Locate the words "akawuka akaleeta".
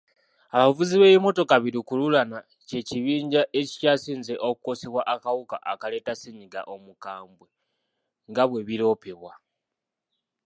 5.13-6.13